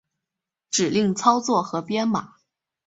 [0.71, 2.37] 指令操作和编码